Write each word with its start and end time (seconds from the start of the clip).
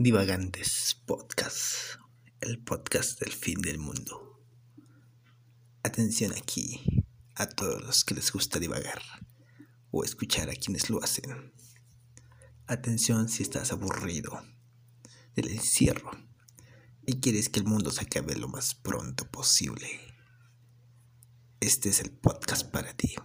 Divagantes 0.00 0.96
Podcast, 1.06 1.98
el 2.40 2.62
podcast 2.62 3.18
del 3.18 3.32
fin 3.32 3.60
del 3.60 3.80
mundo. 3.80 4.40
Atención 5.82 6.30
aquí 6.36 7.04
a 7.34 7.48
todos 7.48 7.82
los 7.82 8.04
que 8.04 8.14
les 8.14 8.30
gusta 8.30 8.60
divagar 8.60 9.02
o 9.90 10.04
escuchar 10.04 10.50
a 10.50 10.54
quienes 10.54 10.88
lo 10.88 11.02
hacen. 11.02 11.52
Atención 12.68 13.28
si 13.28 13.42
estás 13.42 13.72
aburrido 13.72 14.40
del 15.34 15.48
encierro 15.48 16.12
y 17.04 17.18
quieres 17.18 17.48
que 17.48 17.58
el 17.58 17.66
mundo 17.66 17.90
se 17.90 18.02
acabe 18.02 18.36
lo 18.36 18.46
más 18.46 18.76
pronto 18.76 19.28
posible. 19.28 19.88
Este 21.58 21.88
es 21.88 21.98
el 21.98 22.12
podcast 22.12 22.70
para 22.70 22.96
ti. 22.96 23.16